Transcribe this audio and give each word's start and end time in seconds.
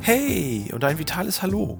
Hey 0.00 0.70
und 0.72 0.84
ein 0.84 0.98
vitales 0.98 1.42
Hallo. 1.42 1.76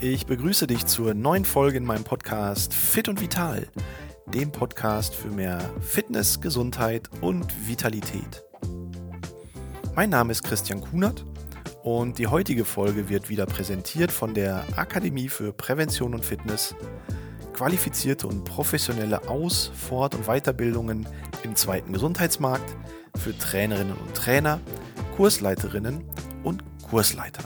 Ich 0.00 0.24
begrüße 0.26 0.66
dich 0.66 0.86
zur 0.86 1.12
neuen 1.12 1.44
Folge 1.44 1.76
in 1.76 1.84
meinem 1.84 2.02
Podcast 2.02 2.72
Fit 2.72 3.08
und 3.08 3.20
Vital, 3.20 3.68
dem 4.32 4.50
Podcast 4.50 5.14
für 5.14 5.28
mehr 5.28 5.60
Fitness, 5.80 6.40
Gesundheit 6.40 7.10
und 7.20 7.68
Vitalität. 7.68 8.42
Mein 9.94 10.08
Name 10.08 10.32
ist 10.32 10.42
Christian 10.42 10.80
Kunert 10.80 11.26
und 11.82 12.18
die 12.18 12.26
heutige 12.26 12.64
Folge 12.64 13.10
wird 13.10 13.28
wieder 13.28 13.44
präsentiert 13.44 14.10
von 14.10 14.32
der 14.32 14.64
Akademie 14.76 15.28
für 15.28 15.52
Prävention 15.52 16.14
und 16.14 16.24
Fitness. 16.24 16.74
Qualifizierte 17.52 18.26
und 18.26 18.44
professionelle 18.44 19.28
Aus-, 19.28 19.70
Fort- 19.74 20.14
und 20.14 20.26
Weiterbildungen 20.26 21.06
im 21.42 21.56
zweiten 21.56 21.92
Gesundheitsmarkt 21.92 22.76
für 23.16 23.36
Trainerinnen 23.36 23.96
und 23.96 24.14
Trainer, 24.14 24.60
Kursleiterinnen 25.16 26.04
und 26.42 26.64
Kursleiter. 26.88 27.44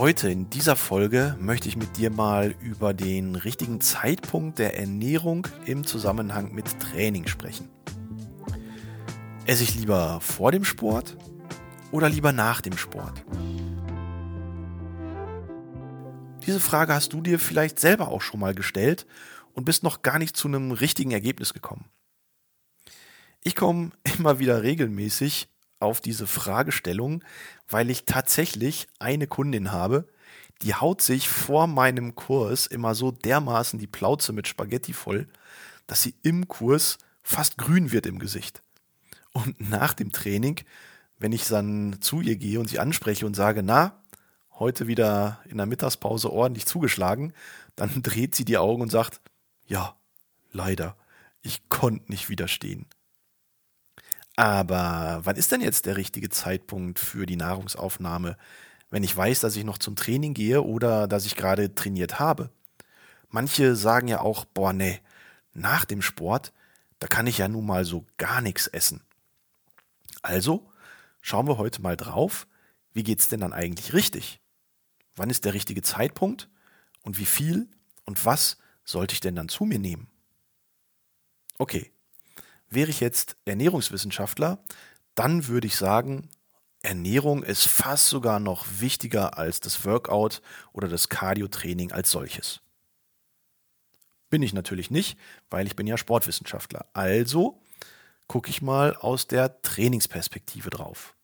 Heute 0.00 0.30
in 0.30 0.48
dieser 0.48 0.76
Folge 0.76 1.36
möchte 1.38 1.68
ich 1.68 1.76
mit 1.76 1.98
dir 1.98 2.10
mal 2.10 2.54
über 2.60 2.94
den 2.94 3.34
richtigen 3.34 3.80
Zeitpunkt 3.80 4.58
der 4.58 4.78
Ernährung 4.78 5.46
im 5.66 5.86
Zusammenhang 5.86 6.54
mit 6.54 6.80
Training 6.80 7.26
sprechen. 7.26 7.68
Esse 9.44 9.64
ich 9.64 9.74
lieber 9.74 10.20
vor 10.20 10.52
dem 10.52 10.64
Sport 10.64 11.16
oder 11.90 12.08
lieber 12.08 12.32
nach 12.32 12.60
dem 12.60 12.78
Sport? 12.78 13.24
Diese 16.46 16.60
Frage 16.60 16.94
hast 16.94 17.12
du 17.12 17.20
dir 17.20 17.38
vielleicht 17.38 17.78
selber 17.78 18.08
auch 18.08 18.22
schon 18.22 18.40
mal 18.40 18.54
gestellt 18.54 19.06
und 19.52 19.64
bist 19.64 19.82
noch 19.82 20.02
gar 20.02 20.18
nicht 20.18 20.36
zu 20.36 20.48
einem 20.48 20.72
richtigen 20.72 21.10
Ergebnis 21.10 21.52
gekommen. 21.52 21.84
Ich 23.42 23.54
komme 23.54 23.90
immer 24.18 24.38
wieder 24.38 24.62
regelmäßig 24.62 25.48
auf 25.80 26.00
diese 26.00 26.26
Fragestellung, 26.26 27.24
weil 27.68 27.90
ich 27.90 28.04
tatsächlich 28.04 28.86
eine 28.98 29.26
Kundin 29.26 29.72
habe, 29.72 30.08
die 30.62 30.74
haut 30.74 31.00
sich 31.00 31.28
vor 31.28 31.66
meinem 31.66 32.14
Kurs 32.14 32.66
immer 32.66 32.94
so 32.94 33.10
dermaßen 33.10 33.78
die 33.78 33.86
Plauze 33.86 34.32
mit 34.32 34.46
Spaghetti 34.46 34.92
voll, 34.92 35.26
dass 35.86 36.02
sie 36.02 36.14
im 36.22 36.48
Kurs 36.48 36.98
fast 37.22 37.56
grün 37.56 37.92
wird 37.92 38.06
im 38.06 38.18
Gesicht. 38.18 38.62
Und 39.32 39.58
nach 39.70 39.94
dem 39.94 40.12
Training, 40.12 40.60
wenn 41.18 41.32
ich 41.32 41.46
dann 41.46 41.96
zu 42.00 42.20
ihr 42.20 42.36
gehe 42.36 42.60
und 42.60 42.68
sie 42.68 42.78
anspreche 42.78 43.24
und 43.24 43.34
sage, 43.34 43.62
na, 43.62 43.99
heute 44.60 44.86
wieder 44.86 45.40
in 45.48 45.56
der 45.56 45.66
Mittagspause 45.66 46.30
ordentlich 46.30 46.66
zugeschlagen, 46.66 47.32
dann 47.74 48.02
dreht 48.02 48.36
sie 48.36 48.44
die 48.44 48.58
Augen 48.58 48.82
und 48.82 48.90
sagt, 48.90 49.20
ja, 49.66 49.96
leider, 50.52 50.96
ich 51.42 51.68
konnte 51.68 52.10
nicht 52.10 52.28
widerstehen. 52.28 52.86
Aber 54.36 55.20
wann 55.24 55.36
ist 55.36 55.50
denn 55.52 55.60
jetzt 55.60 55.86
der 55.86 55.96
richtige 55.96 56.28
Zeitpunkt 56.28 56.98
für 56.98 57.26
die 57.26 57.36
Nahrungsaufnahme, 57.36 58.36
wenn 58.90 59.02
ich 59.02 59.16
weiß, 59.16 59.40
dass 59.40 59.56
ich 59.56 59.64
noch 59.64 59.78
zum 59.78 59.96
Training 59.96 60.34
gehe 60.34 60.62
oder 60.62 61.08
dass 61.08 61.26
ich 61.26 61.36
gerade 61.36 61.74
trainiert 61.74 62.18
habe? 62.20 62.50
Manche 63.28 63.76
sagen 63.76 64.08
ja 64.08 64.20
auch, 64.20 64.44
boah, 64.44 64.72
nee, 64.72 65.00
nach 65.52 65.84
dem 65.84 66.02
Sport, 66.02 66.52
da 66.98 67.06
kann 67.06 67.26
ich 67.26 67.38
ja 67.38 67.48
nun 67.48 67.66
mal 67.66 67.84
so 67.84 68.04
gar 68.16 68.40
nichts 68.40 68.66
essen. 68.66 69.02
Also 70.22 70.70
schauen 71.20 71.46
wir 71.46 71.58
heute 71.58 71.82
mal 71.82 71.96
drauf, 71.96 72.46
wie 72.92 73.02
geht's 73.02 73.28
denn 73.28 73.40
dann 73.40 73.52
eigentlich 73.52 73.92
richtig? 73.92 74.40
Wann 75.20 75.28
ist 75.28 75.44
der 75.44 75.52
richtige 75.52 75.82
Zeitpunkt 75.82 76.48
und 77.02 77.18
wie 77.18 77.26
viel 77.26 77.68
und 78.06 78.24
was 78.24 78.56
sollte 78.84 79.12
ich 79.12 79.20
denn 79.20 79.36
dann 79.36 79.50
zu 79.50 79.64
mir 79.64 79.78
nehmen? 79.78 80.08
Okay, 81.58 81.92
Wäre 82.70 82.90
ich 82.90 83.00
jetzt 83.00 83.36
Ernährungswissenschaftler, 83.46 84.64
dann 85.16 85.48
würde 85.48 85.66
ich 85.66 85.76
sagen, 85.76 86.28
Ernährung 86.82 87.42
ist 87.42 87.66
fast 87.66 88.06
sogar 88.06 88.38
noch 88.38 88.64
wichtiger 88.78 89.36
als 89.36 89.58
das 89.58 89.84
Workout 89.84 90.40
oder 90.72 90.86
das 90.86 91.08
Cardio-Training 91.08 91.90
als 91.90 92.12
solches. 92.12 92.60
Bin 94.30 94.40
ich 94.42 94.54
natürlich 94.54 94.92
nicht, 94.92 95.18
weil 95.50 95.66
ich 95.66 95.74
bin 95.74 95.88
ja 95.88 95.98
Sportwissenschaftler. 95.98 96.86
Also 96.92 97.60
gucke 98.28 98.48
ich 98.48 98.62
mal 98.62 98.94
aus 98.94 99.26
der 99.26 99.60
Trainingsperspektive 99.62 100.70
drauf. 100.70 101.16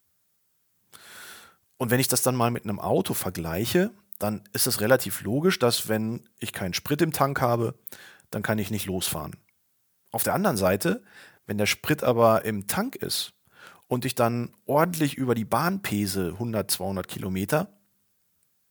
Und 1.78 1.90
wenn 1.90 2.00
ich 2.00 2.08
das 2.08 2.22
dann 2.22 2.36
mal 2.36 2.50
mit 2.50 2.64
einem 2.64 2.80
Auto 2.80 3.14
vergleiche, 3.14 3.90
dann 4.18 4.42
ist 4.52 4.66
es 4.66 4.80
relativ 4.80 5.22
logisch, 5.22 5.58
dass 5.58 5.88
wenn 5.88 6.28
ich 6.38 6.52
keinen 6.52 6.74
Sprit 6.74 7.02
im 7.02 7.12
Tank 7.12 7.40
habe, 7.40 7.74
dann 8.30 8.42
kann 8.42 8.58
ich 8.58 8.70
nicht 8.70 8.86
losfahren. 8.86 9.36
Auf 10.10 10.22
der 10.22 10.34
anderen 10.34 10.56
Seite, 10.56 11.02
wenn 11.46 11.58
der 11.58 11.66
Sprit 11.66 12.02
aber 12.02 12.44
im 12.44 12.66
Tank 12.66 12.96
ist 12.96 13.34
und 13.88 14.04
ich 14.04 14.14
dann 14.14 14.54
ordentlich 14.64 15.16
über 15.16 15.34
die 15.34 15.44
Bahn 15.44 15.82
pese, 15.82 16.30
100, 16.32 16.70
200 16.70 17.06
Kilometer, 17.06 17.68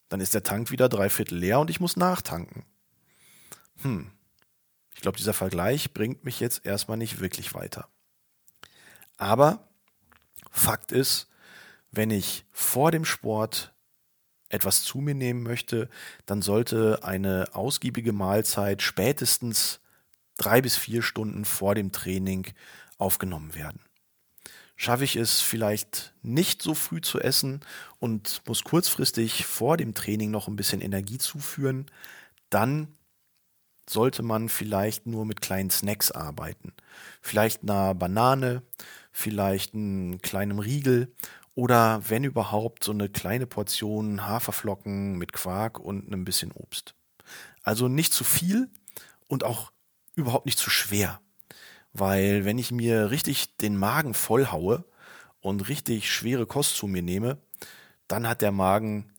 dann 0.09 0.19
ist 0.19 0.33
der 0.33 0.43
Tank 0.43 0.71
wieder 0.71 0.89
drei 0.89 1.09
Viertel 1.09 1.37
leer 1.37 1.59
und 1.59 1.69
ich 1.69 1.79
muss 1.79 1.95
nachtanken. 1.95 2.65
Hm, 3.81 4.11
ich 4.93 5.01
glaube, 5.01 5.17
dieser 5.17 5.33
Vergleich 5.33 5.93
bringt 5.93 6.23
mich 6.23 6.39
jetzt 6.39 6.65
erstmal 6.65 6.97
nicht 6.97 7.19
wirklich 7.19 7.53
weiter. 7.53 7.87
Aber 9.17 9.67
Fakt 10.51 10.91
ist, 10.91 11.27
wenn 11.95 12.11
ich 12.11 12.45
vor 12.51 12.91
dem 12.91 13.05
Sport 13.05 13.73
etwas 14.49 14.83
zu 14.83 14.99
mir 14.99 15.15
nehmen 15.15 15.43
möchte, 15.43 15.89
dann 16.25 16.41
sollte 16.41 16.99
eine 17.03 17.49
ausgiebige 17.53 18.13
Mahlzeit 18.13 18.81
spätestens 18.81 19.79
drei 20.37 20.61
bis 20.61 20.77
vier 20.77 21.01
Stunden 21.01 21.45
vor 21.45 21.75
dem 21.75 21.91
Training 21.91 22.47
aufgenommen 22.97 23.55
werden. 23.55 23.79
Schaffe 24.77 25.05
ich 25.05 25.15
es 25.15 25.41
vielleicht 25.41 26.13
nicht 26.21 26.61
so 26.61 26.73
früh 26.73 26.99
zu 26.99 27.19
essen 27.19 27.61
und 27.99 28.41
muss 28.45 28.63
kurzfristig 28.63 29.45
vor 29.45 29.77
dem 29.77 29.93
Training 29.93 30.31
noch 30.31 30.47
ein 30.47 30.57
bisschen 30.57 30.81
Energie 30.81 31.17
zuführen, 31.17 31.85
dann 32.49 32.89
sollte 33.89 34.23
man 34.23 34.49
vielleicht 34.49 35.05
nur 35.05 35.25
mit 35.25 35.41
kleinen 35.41 35.69
Snacks 35.69 36.11
arbeiten. 36.11 36.73
Vielleicht 37.21 37.63
einer 37.63 37.93
Banane, 37.95 38.63
vielleicht 39.11 39.73
einem 39.73 40.21
kleinen 40.21 40.59
Riegel 40.59 41.13
oder 41.55 42.01
wenn 42.07 42.25
überhaupt 42.25 42.83
so 42.83 42.91
eine 42.91 43.09
kleine 43.09 43.47
Portion 43.47 44.27
Haferflocken 44.27 45.17
mit 45.17 45.33
Quark 45.33 45.79
und 45.79 46.11
ein 46.11 46.25
bisschen 46.25 46.51
Obst. 46.51 46.93
Also 47.63 47.87
nicht 47.87 48.13
zu 48.13 48.23
viel 48.23 48.69
und 49.27 49.43
auch 49.43 49.71
überhaupt 50.15 50.45
nicht 50.45 50.59
zu 50.59 50.69
schwer. 50.69 51.19
Weil 51.93 52.43
wenn 52.43 52.57
ich 52.57 52.71
mir 52.71 53.09
richtig 53.09 53.55
den 53.57 53.77
Magen 53.77 54.13
vollhaue 54.13 54.83
und 55.39 55.69
richtig 55.69 56.11
schwere 56.11 56.45
Kost 56.45 56.75
zu 56.75 56.87
mir 56.87 57.01
nehme, 57.01 57.37
dann 58.07 58.27
hat 58.27 58.41
der 58.41 58.51
Magen 58.51 59.11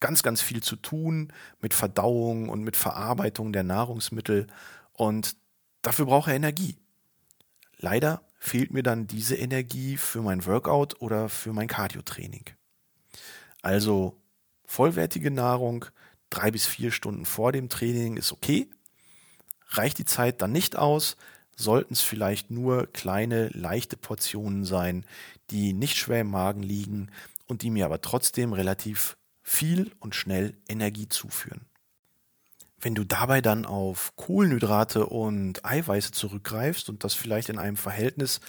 ganz, 0.00 0.22
ganz 0.24 0.42
viel 0.42 0.62
zu 0.62 0.76
tun 0.76 1.32
mit 1.60 1.72
Verdauung 1.72 2.48
und 2.48 2.62
mit 2.62 2.76
Verarbeitung 2.76 3.52
der 3.52 3.62
Nahrungsmittel 3.62 4.48
und 4.92 5.36
dafür 5.82 6.06
braucht 6.06 6.28
er 6.28 6.34
Energie. 6.34 6.76
Leider 7.78 8.22
fehlt 8.46 8.72
mir 8.72 8.82
dann 8.82 9.06
diese 9.06 9.36
Energie 9.36 9.96
für 9.96 10.22
mein 10.22 10.46
Workout 10.46 11.00
oder 11.00 11.28
für 11.28 11.52
mein 11.52 11.68
Cardio-Training. 11.68 12.44
Also 13.62 14.16
vollwertige 14.64 15.30
Nahrung, 15.30 15.86
drei 16.30 16.50
bis 16.50 16.66
vier 16.66 16.92
Stunden 16.92 17.24
vor 17.24 17.52
dem 17.52 17.68
Training 17.68 18.16
ist 18.16 18.32
okay, 18.32 18.68
Reicht 19.70 19.98
die 19.98 20.04
Zeit 20.04 20.42
dann 20.42 20.52
nicht 20.52 20.76
aus, 20.76 21.16
sollten 21.56 21.94
es 21.94 22.00
vielleicht 22.00 22.50
nur 22.50 22.86
kleine, 22.86 23.48
leichte 23.48 23.96
Portionen 23.96 24.64
sein, 24.64 25.04
die 25.50 25.72
nicht 25.72 25.96
schwer 25.96 26.20
im 26.20 26.30
Magen 26.30 26.62
liegen 26.62 27.10
und 27.46 27.62
die 27.62 27.70
mir 27.70 27.84
aber 27.84 28.00
trotzdem 28.00 28.52
relativ 28.52 29.16
viel 29.42 29.92
und 30.00 30.14
schnell 30.14 30.56
Energie 30.68 31.08
zuführen. 31.08 31.66
Wenn 32.78 32.94
du 32.94 33.04
dabei 33.04 33.40
dann 33.40 33.64
auf 33.64 34.14
Kohlenhydrate 34.16 35.06
und 35.06 35.64
Eiweiße 35.64 36.12
zurückgreifst 36.12 36.90
und 36.90 37.04
das 37.04 37.14
vielleicht 37.14 37.48
in 37.48 37.58
einem 37.58 37.76
Verhältnis 37.76 38.40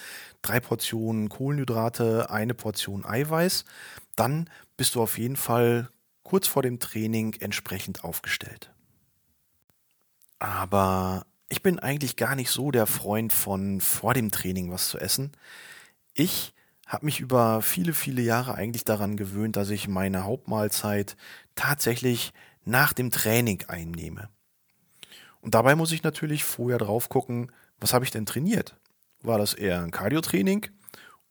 drei 0.41 0.59
Portionen 0.59 1.29
Kohlenhydrate, 1.29 2.29
eine 2.29 2.53
Portion 2.53 3.05
Eiweiß, 3.05 3.63
dann 4.15 4.49
bist 4.75 4.95
du 4.95 5.01
auf 5.01 5.17
jeden 5.17 5.37
Fall 5.37 5.89
kurz 6.23 6.47
vor 6.47 6.61
dem 6.61 6.79
Training 6.79 7.35
entsprechend 7.39 8.03
aufgestellt. 8.03 8.73
Aber 10.39 11.25
ich 11.49 11.63
bin 11.63 11.79
eigentlich 11.79 12.17
gar 12.17 12.35
nicht 12.35 12.51
so 12.51 12.71
der 12.71 12.85
Freund 12.85 13.31
von 13.31 13.79
vor 13.79 14.13
dem 14.13 14.31
Training 14.31 14.69
was 14.71 14.89
zu 14.89 14.99
essen. 14.99 15.31
Ich 16.13 16.53
habe 16.85 17.05
mich 17.05 17.19
über 17.19 17.61
viele, 17.61 17.93
viele 17.93 18.21
Jahre 18.21 18.55
eigentlich 18.55 18.83
daran 18.83 19.17
gewöhnt, 19.17 19.55
dass 19.55 19.69
ich 19.69 19.87
meine 19.87 20.23
Hauptmahlzeit 20.23 21.15
tatsächlich 21.55 22.33
nach 22.67 22.93
dem 22.93 23.11
Training 23.11 23.63
einnehme. 23.67 24.29
Und 25.39 25.55
dabei 25.55 25.75
muss 25.75 25.91
ich 25.91 26.03
natürlich 26.03 26.43
vorher 26.43 26.77
drauf 26.77 27.09
gucken, 27.09 27.51
was 27.79 27.93
habe 27.93 28.05
ich 28.05 28.11
denn 28.11 28.25
trainiert? 28.25 28.75
War 29.21 29.37
das 29.37 29.53
eher 29.53 29.81
ein 29.81 29.91
Cardio-Training 29.91 30.67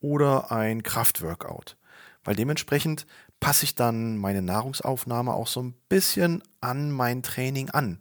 oder 0.01 0.51
ein 0.51 0.83
Kraftworkout? 0.83 1.77
Weil 2.25 2.37
dementsprechend 2.37 3.07
passe 3.39 3.65
ich 3.65 3.75
dann 3.75 4.17
meine 4.17 4.43
Nahrungsaufnahme 4.43 5.35
auch 5.35 5.47
so 5.47 5.63
ein 5.63 5.75
bisschen 5.89 6.43
an 6.61 6.91
mein 6.91 7.23
Training 7.23 7.71
an. 7.71 8.01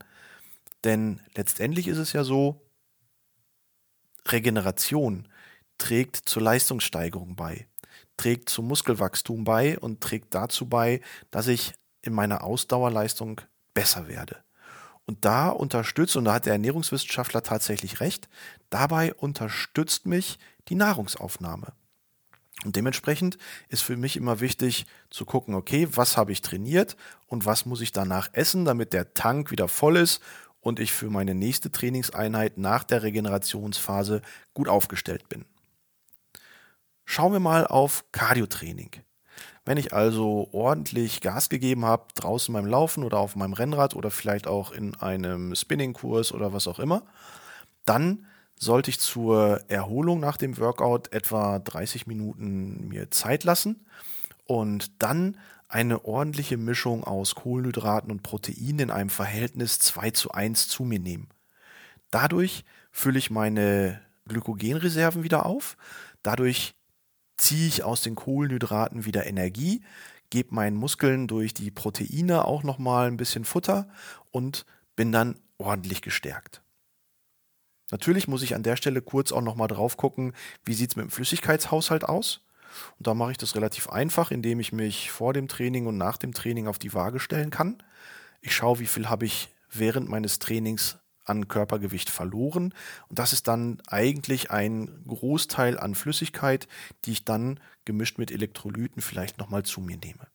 Denn 0.84 1.22
letztendlich 1.36 1.88
ist 1.88 1.98
es 1.98 2.14
ja 2.14 2.24
so, 2.24 2.62
Regeneration, 4.28 5.28
trägt 5.78 6.16
zur 6.16 6.42
Leistungssteigerung 6.42 7.36
bei, 7.36 7.68
trägt 8.18 8.50
zum 8.50 8.68
Muskelwachstum 8.68 9.44
bei 9.44 9.78
und 9.78 10.02
trägt 10.02 10.34
dazu 10.34 10.68
bei, 10.68 11.02
dass 11.32 11.48
ich 11.48 11.74
in 12.06 12.14
meiner 12.14 12.44
Ausdauerleistung 12.44 13.42
besser 13.74 14.08
werde. 14.08 14.38
Und 15.06 15.24
da 15.24 15.50
unterstützt, 15.50 16.16
und 16.16 16.26
da 16.26 16.34
hat 16.34 16.46
der 16.46 16.54
Ernährungswissenschaftler 16.54 17.44
tatsächlich 17.44 18.00
recht, 18.00 18.28
dabei 18.70 19.14
unterstützt 19.14 20.06
mich 20.06 20.40
die 20.68 20.76
Nahrungsaufnahme. 20.76 21.74
Und 22.64 22.76
dementsprechend 22.76 23.38
ist 23.68 23.82
für 23.82 23.98
mich 23.98 24.18
immer 24.18 24.40
wichtig 24.40 24.86
zu 25.10 25.26
gucken, 25.26 25.54
okay, 25.54 25.88
was 25.92 26.18
habe 26.18 26.32
ich 26.32 26.42
trainiert 26.42 26.96
und 27.28 27.46
was 27.46 27.66
muss 27.66 27.82
ich 27.82 27.92
danach 27.92 28.30
essen, 28.32 28.66
damit 28.66 28.94
der 28.94 29.14
Tank 29.14 29.52
wieder 29.52 29.68
voll 29.68 29.98
ist 29.98 30.22
und 30.62 30.80
ich 30.80 30.92
für 30.92 31.10
meine 31.10 31.36
nächste 31.36 31.72
Trainingseinheit 31.72 32.58
nach 32.58 32.84
der 32.84 33.04
Regenerationsphase 33.04 34.22
gut 34.54 34.68
aufgestellt 34.68 35.30
bin. 35.30 35.46
Schauen 37.04 37.34
wir 37.34 37.40
mal 37.40 37.68
auf 37.68 38.06
Cardiotraining. 38.12 38.90
Wenn 39.66 39.78
ich 39.78 39.94
also 39.94 40.48
ordentlich 40.52 41.22
Gas 41.22 41.50
gegeben 41.50 41.86
habe, 41.86 42.06
draußen 42.16 42.54
beim 42.54 42.68
Laufen 42.68 43.04
oder 43.04 43.18
auf 43.18 43.36
meinem 43.36 43.54
Rennrad 43.54 43.96
oder 43.96 44.12
vielleicht 44.12 44.48
auch 44.48 44.72
in 44.72 44.96
einem 44.96 45.56
Spinningkurs 45.56 46.32
oder 46.32 46.54
was 46.54 46.68
auch 46.68 46.80
immer, 46.80 47.04
dann 47.84 48.28
sollte 48.58 48.92
ich 48.92 49.00
zur 49.00 49.62
Erholung 49.68 50.20
nach 50.20 50.38
dem 50.38 50.58
Workout 50.60 51.12
etwa 51.12 51.60
30 51.60 52.08
Minuten 52.08 52.88
mir 52.88 53.10
Zeit 53.12 53.44
lassen 53.44 53.86
und 54.46 55.02
dann 55.02 55.38
eine 55.68 56.06
ordentliche 56.06 56.58
Mischung 56.58 57.04
aus 57.04 57.34
Kohlenhydraten 57.36 58.12
und 58.12 58.22
Proteinen 58.22 58.80
in 58.80 58.92
einem 58.92 59.10
Verhältnis 59.10 59.80
2 59.80 60.12
zu 60.12 60.32
1 60.32 60.68
zu 60.68 60.84
mir 60.84 61.00
nehmen. 61.00 61.28
Dadurch 62.12 62.64
fülle 62.92 63.18
ich 63.18 63.32
meine 63.32 64.00
Glykogenreserven 64.28 65.24
wieder 65.24 65.46
auf, 65.46 65.76
dadurch 66.24 66.76
ziehe 67.38 67.68
ich 67.68 67.84
aus 67.84 68.02
den 68.02 68.16
Kohlenhydraten 68.16 69.06
wieder 69.06 69.26
Energie, 69.26 69.84
gebe 70.30 70.56
meinen 70.56 70.76
Muskeln 70.76 71.28
durch 71.28 71.54
die 71.54 71.72
Proteine 71.72 72.46
auch 72.46 72.64
nochmal 72.64 73.08
ein 73.08 73.18
bisschen 73.18 73.46
Futter 73.46 73.88
und 74.32 74.66
bin 74.96 75.12
dann 75.12 75.40
ordentlich 75.58 76.02
gestärkt. 76.02 76.62
Natürlich 77.92 78.28
muss 78.28 78.42
ich 78.42 78.56
an 78.56 78.64
der 78.64 78.76
Stelle 78.76 79.02
kurz 79.02 79.32
auch 79.32 79.42
nochmal 79.42 79.68
drauf 79.68 79.96
gucken, 79.98 80.34
wie 80.64 80.74
sieht 80.74 80.92
es 80.92 80.96
mit 80.96 81.06
dem 81.06 81.12
Flüssigkeitshaushalt 81.12 82.04
aus. 82.04 82.42
Und 82.98 83.08
da 83.08 83.14
mache 83.14 83.32
ich 83.32 83.38
das 83.38 83.56
relativ 83.56 83.90
einfach, 83.90 84.32
indem 84.32 84.60
ich 84.60 84.74
mich 84.74 85.12
vor 85.12 85.34
dem 85.34 85.48
Training 85.48 85.86
und 85.86 85.98
nach 85.98 86.18
dem 86.18 86.34
Training 86.34 86.68
auf 86.68 86.80
die 86.80 86.94
Waage 86.94 87.20
stellen 87.20 87.52
kann. 87.52 87.82
Ich 88.42 88.56
schaue, 88.56 88.80
wie 88.80 88.88
viel 88.88 89.08
habe 89.08 89.26
ich 89.26 89.50
während 89.72 90.10
meines 90.10 90.40
Trainings 90.40 90.98
an 91.26 91.48
Körpergewicht 91.48 92.10
verloren. 92.10 92.74
Und 93.10 93.20
das 93.20 93.34
ist 93.34 93.48
dann 93.48 93.82
eigentlich 93.88 94.52
ein 94.52 95.04
Großteil 95.08 95.78
an 95.78 95.96
Flüssigkeit, 95.96 96.68
die 97.04 97.12
ich 97.12 97.26
dann 97.26 97.60
gemischt 97.84 98.18
mit 98.18 98.32
Elektrolyten 98.32 99.02
vielleicht 99.02 99.38
nochmal 99.38 99.64
zu 99.64 99.82
mir 99.82 99.98
nehme. 99.98 100.28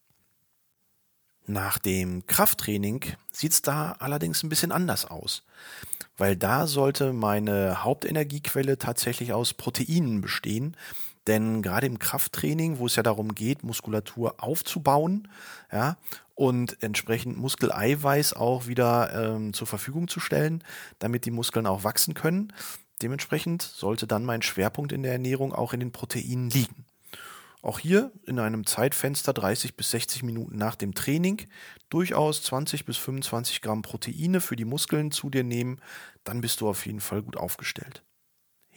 Nach 1.46 1.78
dem 1.78 2.26
Krafttraining 2.26 3.04
sieht 3.32 3.52
es 3.52 3.62
da 3.62 3.92
allerdings 3.98 4.42
ein 4.42 4.48
bisschen 4.48 4.70
anders 4.70 5.04
aus, 5.04 5.42
weil 6.16 6.36
da 6.36 6.66
sollte 6.66 7.12
meine 7.12 7.82
Hauptenergiequelle 7.82 8.78
tatsächlich 8.78 9.32
aus 9.32 9.54
Proteinen 9.54 10.20
bestehen, 10.20 10.76
denn 11.26 11.62
gerade 11.62 11.86
im 11.86 11.98
Krafttraining, 11.98 12.78
wo 12.78 12.86
es 12.86 12.96
ja 12.96 13.02
darum 13.02 13.34
geht, 13.34 13.62
Muskulatur 13.62 14.36
aufzubauen, 14.38 15.28
ja, 15.72 15.96
und 16.34 16.82
entsprechend 16.82 17.36
Muskeleiweiß 17.36 18.32
auch 18.32 18.66
wieder 18.66 19.12
ähm, 19.12 19.52
zur 19.52 19.66
Verfügung 19.66 20.08
zu 20.08 20.20
stellen, 20.20 20.64
damit 20.98 21.26
die 21.26 21.30
Muskeln 21.30 21.66
auch 21.66 21.84
wachsen 21.84 22.14
können. 22.14 22.52
Dementsprechend 23.02 23.62
sollte 23.62 24.06
dann 24.06 24.24
mein 24.24 24.42
Schwerpunkt 24.42 24.92
in 24.92 25.02
der 25.02 25.12
Ernährung 25.12 25.52
auch 25.52 25.72
in 25.72 25.80
den 25.80 25.92
Proteinen 25.92 26.48
liegen. 26.50 26.86
Auch 27.62 27.78
hier 27.78 28.10
in 28.26 28.38
einem 28.38 28.64
Zeitfenster 28.64 29.34
30 29.34 29.76
bis 29.76 29.90
60 29.90 30.22
Minuten 30.22 30.56
nach 30.56 30.76
dem 30.76 30.94
Training 30.94 31.42
durchaus 31.90 32.42
20 32.44 32.86
bis 32.86 32.96
25 32.96 33.60
Gramm 33.60 33.82
Proteine 33.82 34.40
für 34.40 34.56
die 34.56 34.64
Muskeln 34.64 35.10
zu 35.10 35.28
dir 35.28 35.44
nehmen, 35.44 35.80
dann 36.24 36.40
bist 36.40 36.62
du 36.62 36.68
auf 36.68 36.86
jeden 36.86 37.00
Fall 37.00 37.22
gut 37.22 37.36
aufgestellt. 37.36 38.02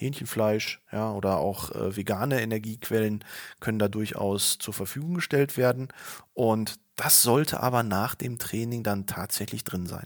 Hähnchenfleisch, 0.04 0.82
ja, 0.92 1.12
oder 1.14 1.38
auch 1.38 1.72
äh, 1.72 1.96
vegane 1.96 2.42
Energiequellen 2.42 3.24
können 3.60 3.80
da 3.80 3.88
durchaus 3.88 4.58
zur 4.58 4.74
Verfügung 4.74 5.16
gestellt 5.16 5.58
werden. 5.58 5.88
Und 6.34 6.76
das 6.96 7.22
sollte 7.22 7.62
aber 7.62 7.84
nach 7.84 8.14
dem 8.16 8.38
Training 8.38 8.84
dann 8.84 9.08
tatsächlich 9.08 9.64
drin 9.64 9.88
sein. 9.88 10.06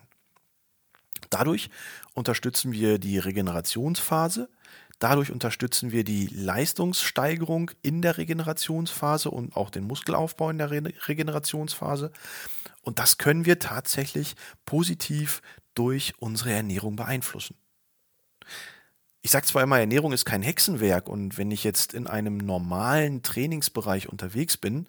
Dadurch 1.30 1.70
unterstützen 2.14 2.72
wir 2.72 3.00
die 3.00 3.18
Regenerationsphase, 3.18 4.50
dadurch 5.00 5.32
unterstützen 5.32 5.92
wir 5.92 6.04
die 6.04 6.28
Leistungssteigerung 6.28 7.72
in 7.82 8.02
der 8.02 8.18
Regenerationsphase 8.18 9.32
und 9.32 9.56
auch 9.56 9.72
den 9.72 9.86
Muskelaufbau 9.86 10.52
in 10.52 10.60
der 10.60 10.72
Re 10.72 10.84
Regenerationsphase. 11.08 12.12
Und 12.82 13.00
das 13.00 13.18
können 13.18 13.46
wir 13.46 13.60
tatsächlich 13.60 14.36
positiv 14.66 15.42
durch 15.74 16.14
unsere 16.20 16.54
Ernährung 16.54 16.96
beeinflussen 16.96 17.58
ich 19.22 19.32
sage 19.32 19.46
zwar 19.46 19.64
immer, 19.64 19.80
Ernährung 19.80 20.14
ist 20.14 20.26
kein 20.26 20.42
Hexenwerk 20.42 21.10
und 21.10 21.38
wenn 21.38 21.52
ich 21.52 21.64
jetzt 21.64 21.94
in 21.94 22.08
einem 22.08 22.38
normalen 22.38 23.24
Trainingsbereich 23.24 24.10
unterwegs 24.10 24.58
bin, 24.58 24.88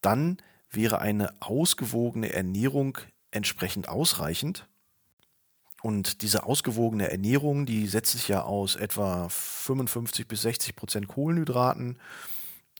dann 0.00 0.38
wäre 0.70 1.00
eine 1.00 1.32
ausgewogene 1.40 2.32
Ernährung 2.32 2.98
entsprechend 3.30 3.88
ausreichend. 3.88 4.66
Und 5.82 6.22
diese 6.22 6.44
ausgewogene 6.44 7.10
Ernährung, 7.10 7.66
die 7.66 7.86
setzt 7.86 8.12
sich 8.12 8.28
ja 8.28 8.42
aus 8.42 8.74
etwa 8.74 9.28
55 9.28 10.26
bis 10.26 10.42
60 10.42 10.76
Prozent 10.76 11.08
Kohlenhydraten, 11.08 11.98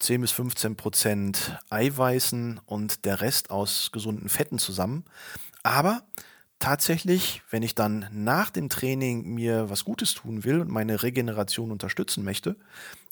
10 0.00 0.22
bis 0.22 0.32
15 0.32 0.76
Prozent 0.76 1.58
Eiweißen 1.68 2.60
und 2.64 3.04
der 3.04 3.20
Rest 3.20 3.50
aus 3.50 3.90
gesunden 3.92 4.28
Fetten 4.28 4.58
zusammen. 4.58 5.04
Aber 5.62 6.02
tatsächlich, 6.58 7.42
wenn 7.50 7.62
ich 7.62 7.74
dann 7.74 8.08
nach 8.12 8.50
dem 8.50 8.68
Training 8.68 9.34
mir 9.34 9.70
was 9.70 9.84
Gutes 9.84 10.14
tun 10.14 10.44
will 10.44 10.60
und 10.60 10.70
meine 10.70 11.02
Regeneration 11.02 11.70
unterstützen 11.70 12.24
möchte, 12.24 12.56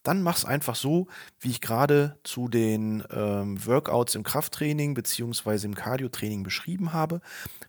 dann 0.02 0.22
mach 0.22 0.36
es 0.36 0.44
einfach 0.44 0.74
so, 0.74 1.06
wie 1.40 1.50
ich 1.50 1.60
gerade 1.60 2.18
zu 2.24 2.48
den 2.48 3.04
ähm, 3.10 3.64
Workouts 3.64 4.14
im 4.14 4.24
Krafttraining 4.24 4.94
beziehungsweise 4.94 5.66
im 5.66 5.74
Cardiotraining 5.74 6.42
beschrieben 6.42 6.92
habe, 6.92 7.20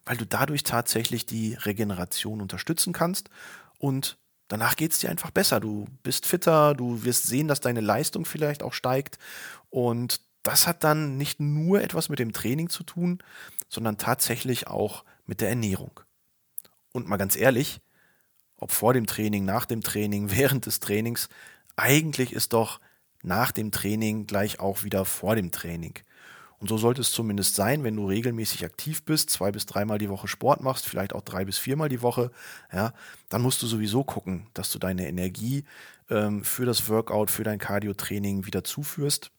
weil 0.06 0.18
du 0.18 0.26
dadurch 0.26 0.64
tatsächlich 0.64 1.26
die 1.26 1.54
Regeneration 1.54 2.42
unterstützen 2.42 2.94
kannst 2.94 3.30
und 3.78 4.18
danach 4.48 4.76
geht 4.76 4.94
es 4.94 5.00
dir 5.00 5.10
einfach 5.10 5.32
besser. 5.32 5.60
Du 5.60 5.86
bist 6.02 6.26
fitter, 6.26 6.74
du 6.74 7.04
wirst 7.04 7.28
sehen, 7.28 7.48
dass 7.48 7.62
deine 7.62 7.82
Leistung 7.82 8.26
vielleicht 8.26 8.64
auch 8.64 8.74
steigt 8.74 9.20
und 9.70 10.22
das 10.44 10.68
hat 10.68 10.84
dann 10.84 11.18
nicht 11.18 11.40
nur 11.40 11.82
etwas 11.82 12.10
mit 12.10 12.20
dem 12.20 12.34
Training 12.34 12.70
zu 12.70 12.84
tun, 12.84 13.20
sondern 13.70 13.98
tatsächlich 13.98 14.68
auch 14.68 15.06
mit 15.34 15.42
der 15.42 15.50
Ernährung. 15.50 16.00
Und 16.92 17.08
mal 17.08 17.18
ganz 17.18 17.36
ehrlich, 17.36 17.82
ob 18.56 18.70
vor 18.70 18.94
dem 18.94 19.08
Training, 19.08 19.46
nach 19.46 19.66
dem 19.66 19.82
Training, 19.82 20.30
während 20.38 20.68
des 20.68 20.80
Trainings, 20.80 21.28
eigentlich 21.76 22.34
ist 22.34 22.54
doch 22.54 22.80
nach 23.24 23.52
dem 23.52 23.72
Training 23.72 24.28
gleich 24.28 24.60
auch 24.60 24.84
wieder 24.84 25.06
vor 25.06 25.36
dem 25.36 25.52
Training. 25.52 25.96
Und 26.60 26.68
so 26.68 26.78
sollte 26.78 27.02
es 27.02 27.12
zumindest 27.12 27.56
sein, 27.56 27.84
wenn 27.84 27.96
du 27.96 28.06
regelmäßig 28.06 28.64
aktiv 28.64 29.04
bist, 29.06 29.32
zwei 29.32 29.52
bis 29.52 29.66
dreimal 29.66 29.98
die 29.98 30.08
Woche 30.08 30.28
Sport 30.28 30.62
machst, 30.62 30.86
vielleicht 30.86 31.14
auch 31.14 31.24
drei 31.24 31.46
bis 31.46 31.58
viermal 31.58 31.90
die 31.90 32.04
Woche, 32.04 32.30
ja, 32.72 32.94
dann 33.30 33.42
musst 33.42 33.64
du 33.64 33.66
sowieso 33.66 34.04
gucken, 34.04 34.46
dass 34.54 34.70
du 34.70 34.78
deine 34.78 35.08
Energie 35.08 35.64
ähm, 36.12 36.44
für 36.44 36.66
das 36.68 36.88
Workout, 36.90 37.32
für 37.32 37.44
dein 37.44 37.58
Cardio-Training 37.58 38.46
wieder 38.46 38.64
zuführst. 38.64 39.32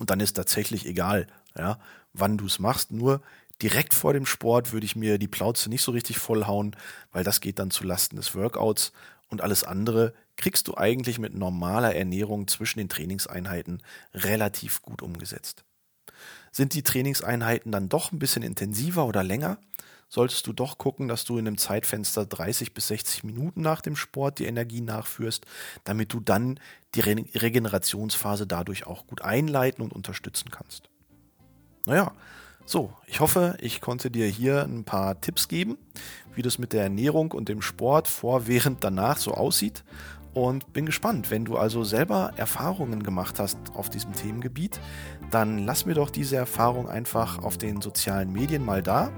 Und 0.00 0.10
dann 0.10 0.18
ist 0.18 0.32
tatsächlich 0.32 0.84
egal, 0.84 1.28
ja, 1.56 1.78
wann 2.12 2.38
du 2.38 2.46
es 2.46 2.58
machst. 2.58 2.90
Nur 2.90 3.22
direkt 3.62 3.94
vor 3.94 4.12
dem 4.12 4.26
Sport 4.26 4.72
würde 4.72 4.86
ich 4.86 4.96
mir 4.96 5.18
die 5.18 5.28
Plauze 5.28 5.70
nicht 5.70 5.82
so 5.82 5.92
richtig 5.92 6.18
vollhauen, 6.18 6.76
weil 7.12 7.24
das 7.24 7.40
geht 7.40 7.58
dann 7.58 7.70
zu 7.70 7.84
Lasten 7.84 8.16
des 8.16 8.34
Workouts 8.34 8.92
und 9.28 9.40
alles 9.40 9.64
andere 9.64 10.12
kriegst 10.36 10.68
du 10.68 10.76
eigentlich 10.76 11.18
mit 11.18 11.34
normaler 11.34 11.94
Ernährung 11.94 12.48
zwischen 12.48 12.78
den 12.78 12.88
Trainingseinheiten 12.88 13.82
relativ 14.14 14.82
gut 14.82 15.02
umgesetzt. 15.02 15.64
Sind 16.50 16.74
die 16.74 16.82
Trainingseinheiten 16.82 17.72
dann 17.72 17.88
doch 17.88 18.12
ein 18.12 18.18
bisschen 18.18 18.42
intensiver 18.42 19.06
oder 19.06 19.22
länger, 19.22 19.58
solltest 20.08 20.46
du 20.46 20.52
doch 20.52 20.76
gucken, 20.76 21.08
dass 21.08 21.24
du 21.24 21.38
in 21.38 21.46
einem 21.46 21.56
Zeitfenster 21.56 22.26
30 22.26 22.74
bis 22.74 22.88
60 22.88 23.24
Minuten 23.24 23.62
nach 23.62 23.80
dem 23.80 23.96
Sport 23.96 24.38
die 24.38 24.44
Energie 24.44 24.82
nachführst, 24.82 25.46
damit 25.84 26.12
du 26.12 26.20
dann 26.20 26.60
die 26.94 27.00
Re 27.00 27.24
Regenerationsphase 27.34 28.46
dadurch 28.46 28.86
auch 28.86 29.06
gut 29.06 29.22
einleiten 29.22 29.82
und 29.82 29.94
unterstützen 29.94 30.50
kannst. 30.50 30.90
Naja, 31.86 32.12
so, 32.64 32.92
ich 33.06 33.20
hoffe, 33.20 33.56
ich 33.60 33.80
konnte 33.80 34.10
dir 34.10 34.26
hier 34.26 34.62
ein 34.64 34.84
paar 34.84 35.20
Tipps 35.20 35.48
geben, 35.48 35.78
wie 36.34 36.42
das 36.42 36.58
mit 36.58 36.72
der 36.72 36.84
Ernährung 36.84 37.32
und 37.32 37.48
dem 37.48 37.62
Sport 37.62 38.08
vor, 38.08 38.46
während, 38.46 38.84
danach 38.84 39.18
so 39.18 39.32
aussieht. 39.32 39.84
und 40.34 40.72
bin 40.72 40.86
gespannt. 40.86 41.30
Wenn 41.30 41.44
du 41.44 41.58
also 41.58 41.84
selber 41.84 42.32
Erfahrungen 42.36 43.02
gemacht 43.02 43.38
hast 43.38 43.58
auf 43.74 43.90
diesem 43.90 44.12
Themengebiet, 44.14 44.80
dann 45.30 45.58
lass 45.58 45.86
mir 45.86 45.94
doch 45.94 46.10
diese 46.10 46.36
Erfahrung 46.36 46.88
einfach 46.88 47.38
auf 47.42 47.58
den 47.58 47.80
sozialen 47.82 48.32
Medien 48.32 48.64
mal 48.64 48.82
da. 48.82 49.10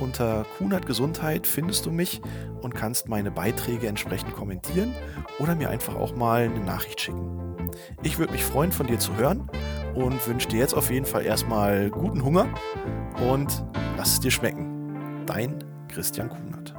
Unter 0.00 0.46
Kunert 0.56 0.86
Gesundheit 0.86 1.46
findest 1.46 1.86
du 1.86 1.90
mich 1.90 2.20
und 2.62 2.74
kannst 2.74 3.08
meine 3.08 3.30
Beiträge 3.30 3.86
entsprechend 3.86 4.34
kommentieren 4.34 4.94
oder 5.38 5.54
mir 5.54 5.70
einfach 5.70 5.94
auch 5.94 6.16
mal 6.16 6.44
eine 6.44 6.60
Nachricht 6.60 7.02
schicken. 7.02 7.70
Ich 8.02 8.18
würde 8.18 8.32
mich 8.32 8.44
freuen, 8.44 8.72
von 8.72 8.86
dir 8.86 8.98
zu 8.98 9.14
hören 9.16 9.50
und 9.96 10.24
wünsche 10.26 10.48
dir 10.48 10.60
jetzt 10.60 10.74
auf 10.74 10.90
jeden 10.90 11.06
Fall 11.06 11.24
erstmal 11.24 11.90
guten 11.90 12.22
Hunger 12.22 12.46
und 13.30 13.64
lass 13.96 14.12
es 14.12 14.20
dir 14.20 14.30
schmecken. 14.30 15.24
Dein 15.26 15.64
Christian 15.88 16.28
Kunert. 16.28 16.74